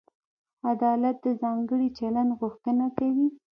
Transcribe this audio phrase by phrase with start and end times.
[0.71, 3.27] عدالت د ځانګړي چلند غوښتنه کوي.